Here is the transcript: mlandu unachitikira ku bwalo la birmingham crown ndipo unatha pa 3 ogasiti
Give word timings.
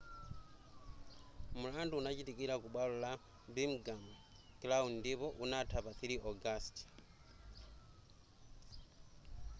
mlandu 1.61 1.93
unachitikira 1.97 2.53
ku 2.61 2.67
bwalo 2.73 2.95
la 3.03 3.11
birmingham 3.53 4.03
crown 4.61 4.89
ndipo 4.99 5.27
unatha 5.43 5.77
pa 5.85 5.91
3 5.99 6.15
ogasiti 6.29 6.83